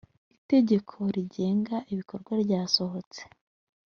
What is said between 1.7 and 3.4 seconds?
ibikorwa ryasohotse.